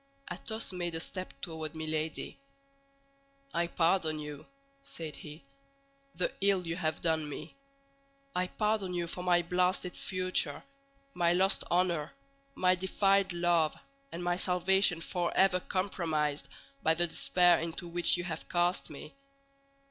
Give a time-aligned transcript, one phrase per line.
[0.31, 2.39] Athos made a step toward Milady.
[3.53, 4.47] "I pardon you,"
[4.83, 5.43] said he,
[6.15, 7.55] "the ill you have done me.
[8.35, 10.63] I pardon you for my blasted future,
[11.13, 12.13] my lost honor,
[12.55, 13.75] my defiled love,
[14.11, 16.49] and my salvation forever compromised
[16.81, 19.13] by the despair into which you have cast me.